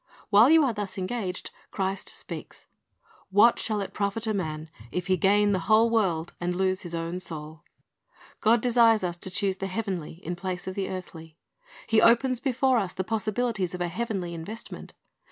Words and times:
While 0.31 0.49
you 0.49 0.63
are 0.65 0.73
thus 0.73 0.97
engaged, 0.97 1.51
Christ 1.69 2.09
speaks: 2.09 2.65
"What 3.29 3.59
shall 3.59 3.81
it 3.81 3.93
profit 3.93 4.25
a 4.25 4.33
man, 4.33 4.71
if 4.91 5.05
he 5.05 5.13
shall 5.13 5.19
gain 5.19 5.51
the 5.51 5.59
whole 5.69 5.91
world, 5.91 6.33
and 6.41 6.55
lose 6.55 6.81
his 6.81 6.95
own 6.95 7.19
soul?"' 7.19 7.61
God 8.39 8.61
desires 8.61 9.03
us 9.03 9.15
to 9.17 9.29
choose 9.29 9.57
the 9.57 9.67
heavenly 9.67 10.13
in 10.25 10.35
place 10.35 10.65
of 10.65 10.73
the 10.73 10.89
earthly. 10.89 11.37
He 11.85 12.01
opens 12.01 12.39
before 12.39 12.79
us 12.79 12.93
the 12.93 13.03
possibilities 13.03 13.75
of 13.75 13.81
a 13.81 13.89
heavenly 13.89 14.33
investment. 14.33 14.95